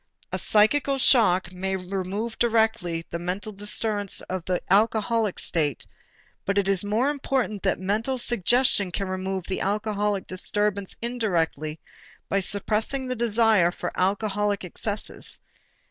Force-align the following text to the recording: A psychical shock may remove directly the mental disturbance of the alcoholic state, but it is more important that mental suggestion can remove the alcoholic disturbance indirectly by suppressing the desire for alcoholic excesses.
A 0.31 0.39
psychical 0.39 0.97
shock 0.97 1.53
may 1.53 1.75
remove 1.75 2.39
directly 2.39 3.05
the 3.11 3.19
mental 3.19 3.51
disturbance 3.51 4.19
of 4.21 4.43
the 4.45 4.59
alcoholic 4.73 5.37
state, 5.37 5.85
but 6.43 6.57
it 6.57 6.67
is 6.67 6.83
more 6.83 7.11
important 7.11 7.61
that 7.61 7.77
mental 7.79 8.17
suggestion 8.17 8.89
can 8.89 9.07
remove 9.07 9.43
the 9.43 9.61
alcoholic 9.61 10.25
disturbance 10.25 10.97
indirectly 11.03 11.79
by 12.29 12.39
suppressing 12.39 13.07
the 13.07 13.15
desire 13.15 13.69
for 13.69 13.91
alcoholic 13.95 14.63
excesses. 14.63 15.39